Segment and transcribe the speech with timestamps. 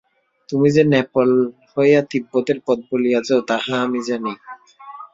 [0.49, 1.29] তুমি যে নেপাল
[1.71, 4.33] হইয়া তিব্বতের পথ বলিয়াছ, তাহা আমি জানি।